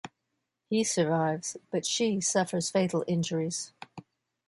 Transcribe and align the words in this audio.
He 0.67 0.83
survives, 0.83 1.57
but 1.69 1.85
she 1.85 2.19
suffers 2.21 2.71
fatal 2.71 3.03
injuries. 3.07 3.71